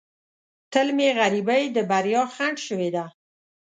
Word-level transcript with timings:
تل 0.71 0.87
مې 0.97 1.09
غریبۍ 1.19 1.63
د 1.75 1.77
بریا 1.89 2.23
خنډ 2.33 2.57
شوې 2.67 2.89
ده. 2.95 3.05